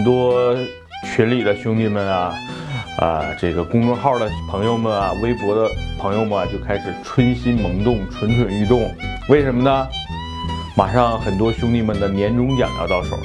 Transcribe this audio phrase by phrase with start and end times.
[0.00, 0.56] 很多
[1.04, 2.34] 群里的兄弟们啊，
[3.00, 8.90] 啊，这个公众号的朋友们啊，微博的朋友们啊，就开始春心萌动、蠢蠢欲动。
[9.28, 9.86] 为什么呢？
[10.74, 13.22] 马上很多兄弟们的年终奖要到手了，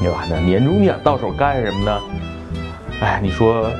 [0.00, 0.24] 对吧？
[0.30, 2.00] 那年终奖到手干什么呢？
[3.02, 3.70] 哎，你说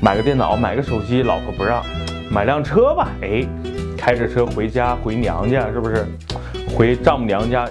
[0.00, 1.82] 买个电脑、买个手机，老婆不让；
[2.30, 3.44] 买辆车吧，哎，
[3.98, 6.06] 开着车回家回娘家，是不是？
[6.76, 7.68] 回丈母娘家。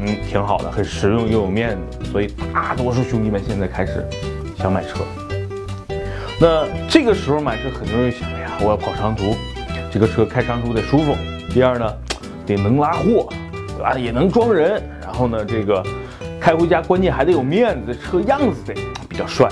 [0.00, 4.04] 嗯，挺好的，很实用又有面子，所以大多数兄弟们现在开始
[4.56, 5.04] 想买车。
[6.40, 9.34] 那这个时候买车，很多人想，哎呀，我要跑长途，
[9.90, 11.14] 这个车开长途得舒服。
[11.52, 11.92] 第二呢，
[12.46, 13.28] 得能拉货，
[13.76, 13.98] 对吧？
[13.98, 14.82] 也能装人。
[15.02, 15.82] 然后呢，这个
[16.40, 18.74] 开回家关键还得有面子，车样子得
[19.08, 19.48] 比较帅。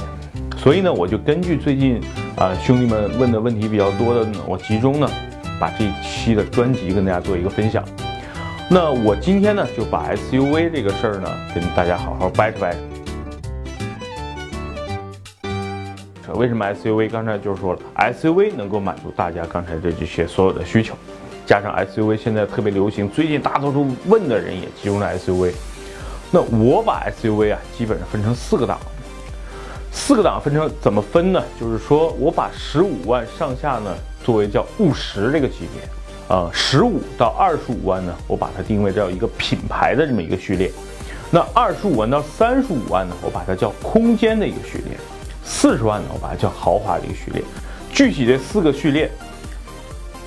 [0.57, 2.01] 所以呢，我就根据最近
[2.37, 5.11] 啊兄弟们问的问题比较多的，我集中呢
[5.59, 7.85] 把这一期的专辑跟大家做一个分享。
[8.69, 12.75] 那我今天呢，就把 SUV 这个事儿呢，跟大家好好掰扯掰
[16.25, 16.33] 扯。
[16.35, 17.09] 为什么 SUV？
[17.09, 20.97] 刚才就是说了，SUV 能够满足大家刚才这这些所有的需求，
[21.47, 25.53] 加上 SUV 现在特别流行，最近大多数问的人也集中在 SUV。
[26.33, 28.81] 那我把 SUV 啊，基本上分成四个档，
[29.93, 31.41] 四个档分成怎么分呢？
[31.61, 35.89] 就是说我把十五万上下呢，作为叫务实这个级别。
[36.29, 40.69] 呃，十五到二十五万呢，我把它定位叫一个品牌的这么一个序列。
[41.31, 44.97] 那二十五万到三十五万呢，我把它叫空间的一个序列。
[45.45, 47.41] 四十万呢，我把它叫豪华的一个序列。
[47.93, 49.09] 具体这四个序列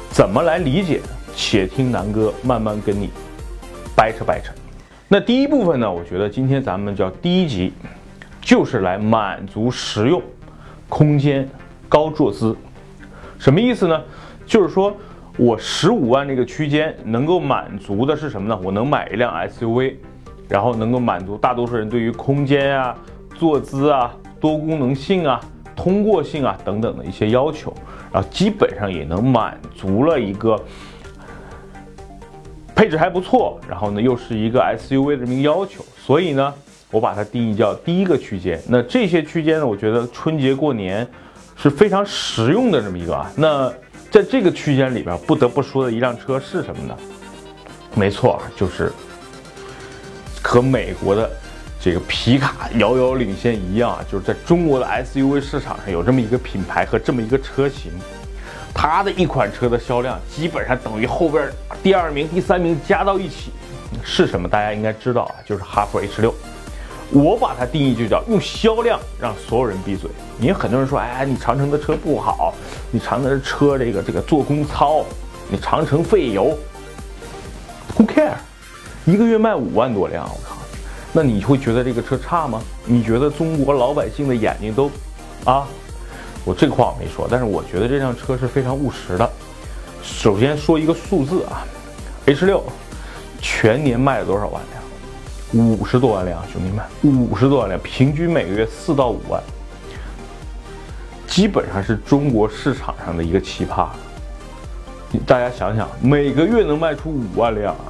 [0.10, 1.02] 怎么来理解？
[1.36, 3.10] 且听南哥慢慢跟你
[3.94, 4.54] 掰扯掰扯。
[5.10, 7.74] 那第一部分呢，我觉得今天咱们叫第一集，
[8.40, 10.22] 就是来满足实用、
[10.88, 11.46] 空间、
[11.90, 12.56] 高坐姿。
[13.38, 14.02] 什么意思呢？
[14.46, 14.96] 就是说。
[15.40, 18.60] 我十五万这个区间能够满足的是什么呢？
[18.62, 19.96] 我能买一辆 SUV，
[20.50, 22.94] 然后能够满足大多数人对于空间啊、
[23.36, 25.40] 坐姿啊、多功能性啊、
[25.78, 27.74] 通过性啊等等的一些要求，
[28.12, 30.62] 然后基本上也能满足了一个
[32.76, 36.54] 配置还不错，然后呢又是一个 SUV 的这么一个要求，所以呢，
[36.92, 38.60] 我把它定义叫第一个区间。
[38.68, 41.08] 那这些区间呢，我觉得春节过年
[41.56, 43.72] 是非常实用的这么一个啊，那。
[44.12, 46.98] 在这个区间里边，不得不说的一辆车是什么呢？
[47.96, 48.92] 没错，就是
[50.42, 51.30] 和美国的
[51.80, 57.92] 这个皮卡遥遥领先一样，就是在中国的 SUV 市场上有这么一个品牌和这么一个车型，
[58.74, 61.50] 它的一款车的销量基本上等于后边
[61.84, 63.52] 第二名、第三名加到一起，
[64.04, 64.50] 是什么？
[64.50, 66.34] 大家应该知道啊，就是哈弗 H 六。
[67.12, 70.10] 我把它定义就叫用销量让所有人闭嘴。
[70.38, 72.54] 你很多人说，哎，你长城的车不好，
[72.92, 75.04] 你长城的车这个这个做工糙，
[75.50, 76.58] 你长城费油。
[77.98, 78.34] Who care？
[79.06, 80.56] 一个月卖五万多辆，我靠，
[81.12, 82.62] 那你会觉得这个车差吗？
[82.86, 84.92] 你觉得中国老百姓的眼睛都，
[85.46, 85.68] 啊？
[86.46, 89.30] 我这个话我没说，但是我觉得这辆车是非常务实的。
[90.02, 91.66] 首先说一个数字啊
[92.28, 92.64] ，H 六
[93.42, 94.79] 全年卖了多少万辆？
[95.54, 96.86] 五十多万辆，兄弟们，
[97.30, 99.42] 五十多万辆，平均每个月四到五万，
[101.26, 103.88] 基本上是中国市场上的一个奇葩。
[105.26, 107.90] 大家想想，每个月能卖出五万辆啊，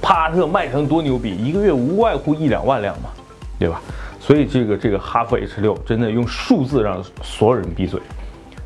[0.00, 3.10] 帕萨特卖成多牛逼，一个月无外乎一两万辆嘛，
[3.58, 3.82] 对吧？
[4.20, 8.00] 所以这个这个哈弗 H 六真的用数字让所有人闭嘴。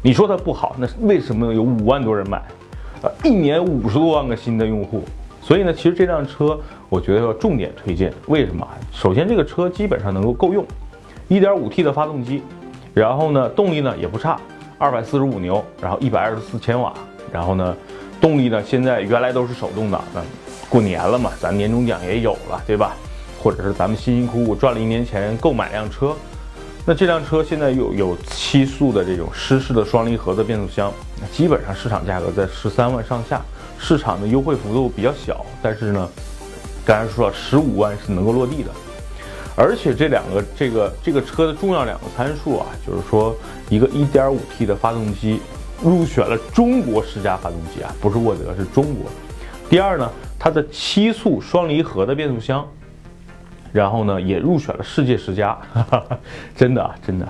[0.02, 2.42] 你说它不好，那为什么有五万多人买？
[3.00, 5.02] 呃，一年五十多万个新的用户。
[5.40, 6.58] 所以呢，其实这辆车
[6.88, 8.12] 我觉得要重点推荐。
[8.26, 8.66] 为什么？
[8.92, 10.64] 首先，这个车基本上能够够用
[11.28, 12.42] ，1.5T 的发动机，
[12.92, 14.38] 然后呢，动力呢也不差
[14.78, 16.94] ，245牛，然后124千瓦，
[17.32, 17.76] 然后呢，
[18.20, 20.22] 动力呢现在原来都是手动挡的，
[20.68, 22.94] 过年了嘛，咱年终奖也有了，对吧？
[23.42, 26.14] 或者是咱们辛辛苦苦赚了一年钱购买辆车，
[26.86, 30.92] 那这辆车现在有有七速的这种湿式的双离合的变速箱，
[31.30, 33.40] 基本上市场价格在十三万上下。
[33.76, 36.08] 市场的优惠幅度比较小，但是呢，
[36.84, 38.70] 刚才说了十五万是能够落地的，
[39.56, 43.34] 而且这两个这个这个车的重要两个参数啊，就是说
[43.70, 45.40] 一个 1.5T 的发动机
[45.82, 49.06] 入选了中国十佳发动机啊，不是沃德是中国。
[49.70, 52.66] 第二呢，它的七速双离合的变速箱，
[53.72, 55.58] 然后呢也入选了世界十佳，
[56.54, 57.26] 真的啊，真的。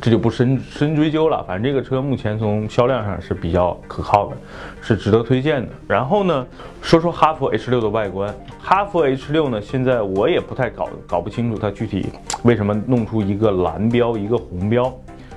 [0.00, 4.36] 这就不深深追究了，反正这个车目前从销量上是比较可靠的，
[4.80, 5.68] 是值得推荐的。
[5.88, 6.46] 然后呢，
[6.80, 8.32] 说说哈弗 H 六的外观。
[8.60, 12.06] 哈弗 H 六呢，现在我也不太搞搞不清楚它具体
[12.44, 14.92] 为什么弄出一个蓝标一个红标，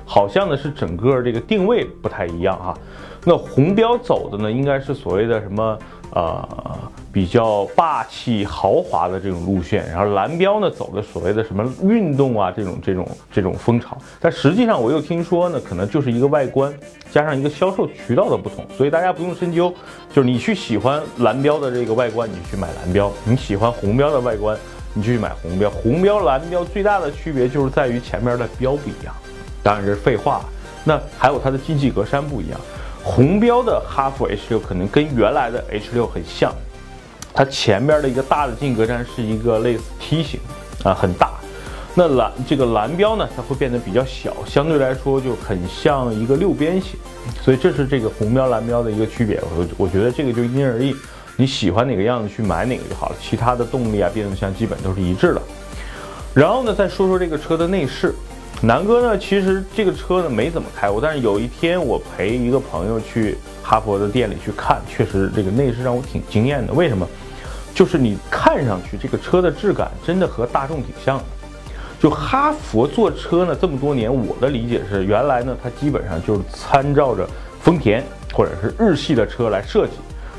[0.06, 2.78] 好像呢是整个这个定位不太一样哈。
[3.26, 5.78] 那红标走的呢，应该是所谓的什么
[6.12, 6.78] 呃
[7.12, 16.74] 比较霸气豪华的这种路线，然后蓝标呢走的所谓的什么运动啊这种这种这种风潮，但实际上我又听说呢，可能就是一个外观
[17.12, 19.74] 加上一个销售渠道的不同，所以大家不用深究，
[20.14, 24.58] 就是你去喜欢蓝标的这个外观，你去买蓝标；你喜欢红标的外观，
[24.94, 25.70] 你去买红标。
[25.70, 29.14] 红标蓝标最大的区别就是在于前面的标不一样，
[29.62, 30.42] 当然这是废话。
[30.84, 32.60] 那还有它的进气格栅不一样。
[33.04, 36.54] 红标的哈弗 H 六可能跟原来的 H 六很像，
[37.34, 40.40] 它前边的一个大的进格栅是一个类似梯形
[40.84, 41.32] 啊，很大。
[41.94, 46.92] 那蓝这个蓝标呢，它会变得比较小，相对来说就很像一个六边形。
[47.44, 49.42] 所以这是这个红标蓝标的一个区别。
[49.58, 50.96] 我我觉得这个就因人而异，
[51.36, 53.16] 你喜欢哪个样子去买哪个就好了。
[53.22, 55.42] 其他的动力啊、变速箱基本都是一致的。
[56.34, 58.14] 然后呢，再说说这个车的内饰。
[58.60, 66.74] 南哥呢，其实这个车呢没怎么开过，但是有一天我陪一个朋友去哈佛的店里去看，确实这个内饰让我挺惊艳的。
[66.74, 67.08] 为什么？
[67.74, 71.24] 就是你看上去这个车的质感真的和大众挺像的。
[72.00, 77.28] 就哈佛做车呢这么多年，我的理解是，原来呢它基本上就是参照着
[77.62, 79.94] 丰田或者是日系的车来设计，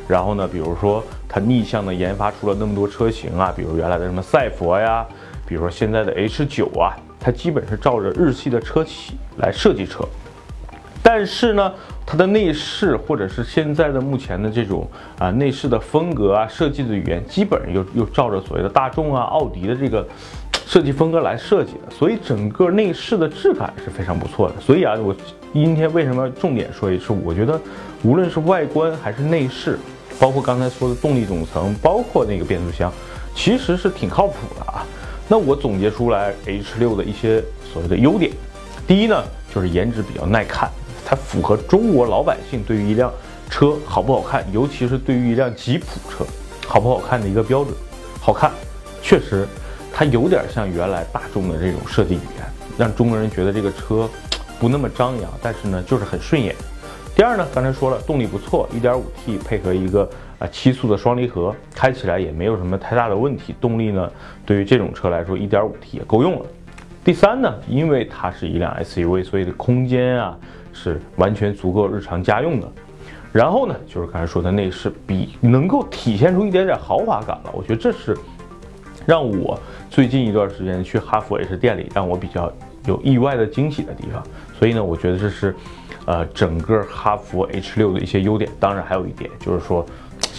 [0.06, 5.04] 然后呢，比如说它逆向的研发出了那么多车型啊，比如原来的什么赛佛呀，
[5.44, 6.94] 比如说现在的 H 九啊。
[7.22, 10.04] 它基本是照着日系的车企来设计车，
[11.00, 11.72] 但是呢，
[12.04, 14.90] 它的内饰或者是现在的目前的这种
[15.20, 20.04] 啊内饰的风格啊设计的语言，基本上又又照着所谓的大众啊、奥迪的这个
[20.66, 24.54] 设计风格来设计的，所以整个内饰的质感是非常不错的。
[24.60, 25.14] 所以啊，我
[25.52, 27.12] 今天为什么重点说一次？
[27.24, 27.60] 我觉得
[28.02, 29.78] 无论是外观还是内饰，
[30.18, 32.92] 包括刚才说的动力总成，包括那个变速箱，
[33.32, 34.84] 其实是挺靠谱的啊。
[35.28, 37.42] 那我总结出来 H 六的一些
[37.72, 38.32] 所谓的优点，
[38.86, 39.24] 第一呢，
[39.54, 40.68] 就是颜值比较耐看，
[41.06, 43.10] 它符合中国老百姓对于一辆
[43.48, 46.26] 车好不好看，尤其是对于一辆吉普车
[46.66, 47.74] 好不好看的一个标准。
[48.20, 48.50] 好看，
[49.02, 49.48] 确实，
[49.92, 52.46] 它有点像原来大众的这种设计语言，
[52.76, 54.08] 让中国人觉得这个车
[54.60, 56.54] 不那么张扬，但是呢，就是很顺眼。
[57.14, 60.08] 第二呢，刚才说了，动力不错，1.5T 配合一个。
[60.42, 63.54] 啊，七速的双离合开起来也没有什么太大的问题。
[63.60, 64.10] 动力呢，
[64.44, 66.46] 对于这种车来说一点五 T 也够用了。
[67.04, 70.36] 第三呢，因为它是一辆 SUV，所以的空间啊
[70.72, 72.68] 是完全足够日常家用的。
[73.30, 77.50] 然后呢，就是刚才说的内饰，比能够体现出一点点豪华感了。
[77.52, 78.18] 我觉得这是
[79.06, 79.56] 让我
[79.90, 82.52] 最近一段时间去哈弗 H 店里让我比较
[82.86, 84.20] 有意外的惊喜的地方。
[84.58, 85.54] 所以呢，我觉得这是
[86.04, 88.50] 呃整个哈弗 H 六的一些优点。
[88.58, 89.86] 当然还有一点就是说。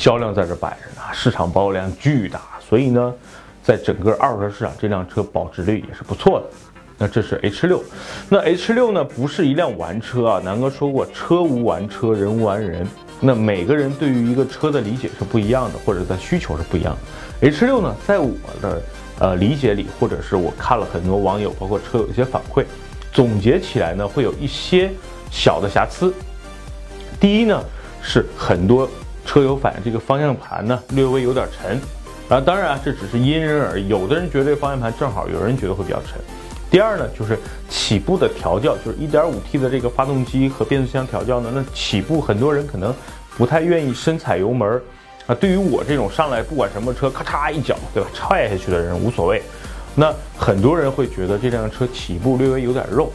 [0.03, 3.13] 销量在这摆着呢，市场保有量巨大，所以呢，
[3.63, 6.45] 在整个二手车市场，这辆车保值率也是不错的。
[6.97, 7.81] 那这是 H 六，
[8.27, 10.41] 那 H 六呢不是一辆玩车啊。
[10.43, 12.85] 南哥说过，车无完车，人无完人。
[13.21, 16.93] 那每个人对于一个车的理解是不一样的，或者在需求是不一样
[17.39, 17.47] 的。
[17.47, 18.81] H 六呢，在我的
[19.19, 22.65] 呃理解里，或者是我看了很多网友，包括车友一些反馈，
[23.13, 24.91] 总结起来呢，会有一些
[25.31, 26.13] 小的瑕疵。
[27.21, 27.63] 第一呢，
[28.01, 28.85] 是很多。
[29.25, 31.79] 车友反映这个方向盘呢略微有点沉，
[32.29, 36.19] 啊，当然啊这只是因人而异，有的人觉得方向盘正好，有人觉得会比较沉。
[36.69, 37.37] 第二呢就是
[37.69, 42.93] 起步的调教，就是 1.5T 的这个发动机和变速箱调教呢，那起步很多人可能
[43.37, 44.81] 不太愿意深踩油门，
[45.27, 49.41] 啊，对于我这种上来不管什么车咔嚓一脚对吧踹下去的人无所谓，
[49.93, 53.11] 那很多人会觉得这辆车起步略微有点肉。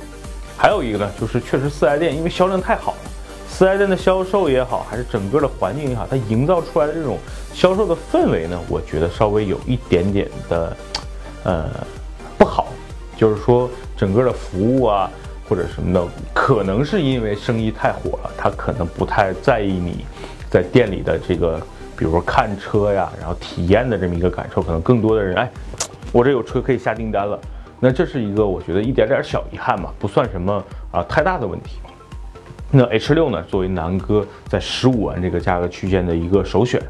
[0.57, 3.08] 还有一个呢就是确实四 S 店因为销量太好了。
[3.49, 7.19] 四 S 店的销售也好，还是整个的环境也好，它营造出来的这种
[7.53, 10.77] 销售的氛围呢，我觉得稍微有一点点的，
[11.45, 11.69] 呃，
[12.37, 12.69] 不好。
[13.17, 15.11] 就是说，整个的服务啊，
[15.49, 20.05] 或者什么的，可能是因为生意太火了，他可能不太在意你
[20.49, 21.61] 在店里的这个，
[21.97, 24.63] 比如说看车呀，然后体验的这么一个感受。
[24.63, 25.51] 可能更多的人，哎，
[26.13, 27.37] 我这有车可以下订单了。
[27.81, 30.63] 那这是一个我觉得一点点小遗憾嘛，不算什么
[30.93, 31.81] 啊太大的问题。
[32.71, 36.81] 那 H 六呢，作为南哥在十五万这个价格区间的一个首选。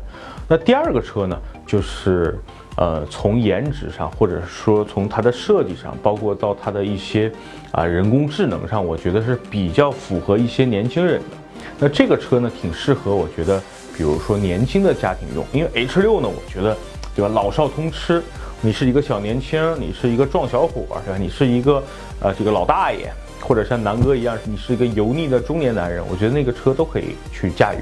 [0.49, 2.37] 那第二个车呢，就是
[2.77, 7.31] 呃，从颜值上，或者说从它的设计上，包括到它的一些
[7.71, 11.37] 啊人工智能上，我觉得是比较符合一些年轻人的。
[11.79, 13.63] 那这个车呢，挺适合我觉得，
[13.97, 16.77] 比如说年轻的家庭用，因为 H 六呢，我觉得
[17.15, 18.21] 对吧，老少通吃。
[18.61, 21.17] 你是一个小年轻，你是一个壮小伙，是吧？
[21.17, 21.81] 你是一个
[22.21, 23.13] 呃这个老大爷。
[23.41, 27.79] 或者像南哥一样，你是一个油腻的中年男人，我觉得那个车都可以去驾驭。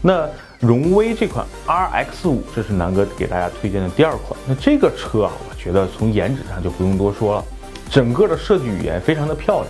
[0.00, 0.28] 那
[0.60, 4.38] 荣威这款 RX 五，这是南哥给大家推荐的第二款。
[4.46, 7.44] 那这个车啊，我觉得从颜值上就不用多说了，
[7.90, 9.66] 整个的设计语言非常的漂亮。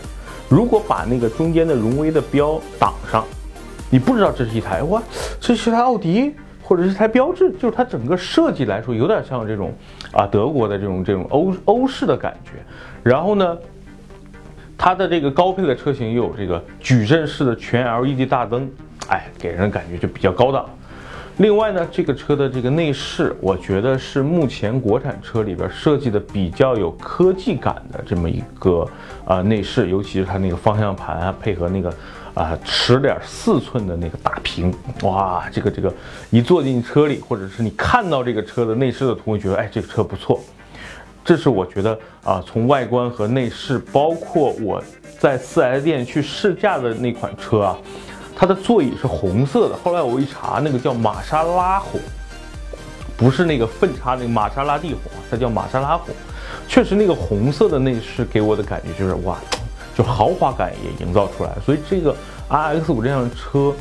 [0.49, 3.25] 如果把那个中间的荣威的标挡上，
[3.91, 5.03] 你不知道这是一台哇，
[5.41, 9.73] 这是台奥迪，或者是台标致，就是它整个设计来说有点像这种
[10.13, 12.53] 啊德国的这种这种欧欧式的感觉。
[13.03, 13.57] 然后呢，
[14.79, 18.71] 它的这个高配的车型又有这个矩阵式的全 LED 大灯，
[19.09, 20.65] 哎，给人感觉就比较高档。
[21.39, 28.89] 另外呢，这个车的这个内饰，我觉得是目前国产车里边设计的比较有科技感的这么一个
[29.25, 31.93] 啊内饰，尤其是它那个方向盘啊，配合那个
[32.35, 35.93] 啊十点四寸的那个大屏，哇，这个这个
[36.31, 40.41] 一坐进车里，或者是你看到这个车的内饰的图，你觉得哎这个车不错。
[41.29, 44.83] 这是我觉得啊，从外观和内饰，包括我
[45.19, 47.77] 在四 S 店去试驾的那款车啊。
[48.35, 52.01] 它的座椅是红色的，后来我一查，那个叫玛莎拉红，
[53.15, 56.15] 不是那个粪叉那个玛莎拉蒂红，它叫玛莎拉红。
[56.67, 59.37] 确实，那个红色的内饰给我的感觉就是哇，
[59.95, 61.51] 就豪华感也营造出来。
[61.63, 62.17] 所以这个
[62.49, 63.75] RX 五这辆车，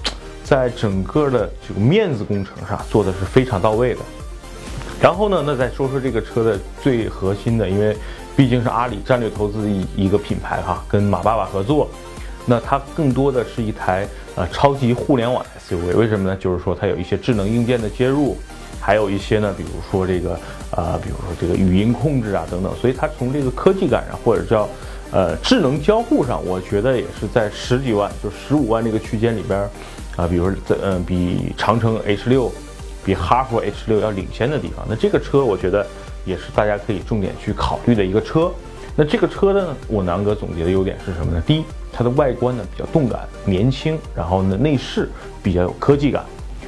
[0.44, 4.02] 在整个的这个面子工程上做的是非常到位的。
[5.00, 7.96] 然后呢，那再说说这个车的最核心的，因为
[8.36, 11.88] 毕竟是阿里战略投资一一个品牌哈，跟马爸爸合作。
[12.50, 16.36] 那它更多的是一台呃超级互联网 SUV，为什么呢？
[16.38, 18.38] 就是说它有一些智能硬件的接入，
[18.80, 20.40] 还有一些呢，比如说这个
[20.72, 24.68] 呃，比如说这个语音控制啊等等，所以它从这个科技感上或者叫
[25.12, 29.60] 呃智能交互上，我觉得也是在十几万就十五万这个区间里边
[30.16, 32.50] 啊，比如在嗯比长城 H 六，
[33.08, 34.86] 比哈弗 H 六要领先的地方。
[34.90, 35.88] 那这个车我觉得
[36.26, 38.52] 也是大家可以重点去考虑的一个车。
[38.98, 41.42] 那这个车的呢，我南哥总结的优点是什么呢？
[41.48, 45.08] 第一，它的外观呢比较动感、年轻，然后呢内饰
[45.42, 46.26] 比较有科技感，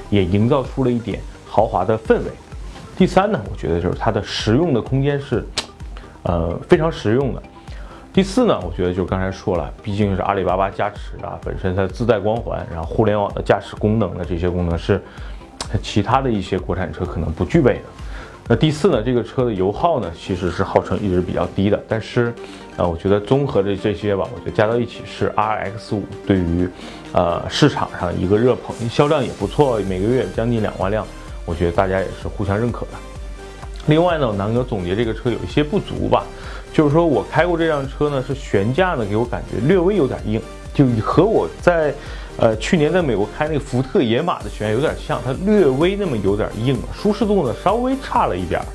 [0.09, 2.31] 也营造出了一点豪华的氛围。
[2.95, 5.45] 第三呢，我觉得就是它的实用的空间是，
[6.23, 7.43] 呃非常实用的。
[8.13, 15.01] 第四呢，我觉得就是刚才说了，毕竟是阿里巴巴加持啊，本身它自带光环，然后互联网的驾驶功能的这些功能是
[15.81, 17.81] 其他的一些国产车可能不具备的。
[18.51, 22.33] 那第四呢，这个车的油耗呢，其实是号称一直比较低的，但是，
[22.75, 26.67] 啊，我觉得综合的这些吧，我觉得加到一起是 RX 五对于，
[27.13, 31.05] 呃，市场上一个热捧，销量也不错，每个月将近两万辆，
[31.45, 32.93] 我觉得大家也是互相认可的。
[33.85, 36.25] 另外呢，南哥总结这个车有一些不足吧，
[36.73, 40.41] 就是说我开过这辆车呢，是悬架呢给我感觉略微有点硬，
[40.73, 41.93] 就和我在。
[42.39, 48.65] 呃，去年在美国开那个福特野马的悬有点像，它略微那么有点硬，舒适度呢稍微差了一点儿。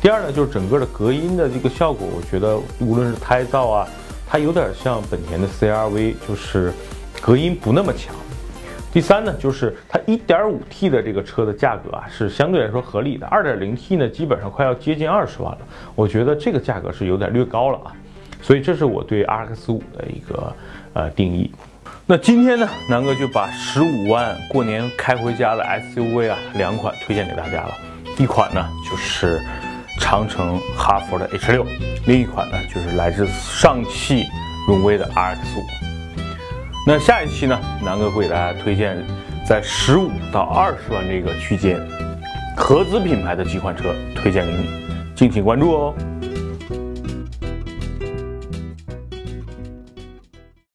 [0.00, 3.88] 第二呢，就是整个的隔音的这个效果，我觉得无论是胎噪啊，
[4.28, 6.72] 它有点像本田的 CRV，就是
[7.20, 8.14] 隔音不那么强。
[8.92, 15.58] 第三呢，就是它 1.5T 的这个车的价格啊是相对来说合理的，2.0T 呢基本上快要接近二十万了，
[15.96, 17.92] 我觉得这个价格是有点略高了啊。
[18.40, 20.52] 所以这是我对 RX 五的一个
[20.92, 21.50] 呃定义。
[22.10, 27.74] 那今天呢，南哥就把十五万过年开回家的 SUV 啊两款推荐给大家了。
[28.16, 29.38] 一款呢就是
[30.00, 31.66] 长城哈弗的 H 六，
[32.06, 34.24] 另一款呢就是来自上汽
[34.66, 35.66] 荣威的 RX 五。
[36.86, 38.96] 那下一期呢，南哥会给大家推荐
[39.46, 41.78] 在十五到二十万这个区间
[42.56, 44.70] 合资品牌的几款车推荐给你，
[45.14, 45.94] 敬请关注哦。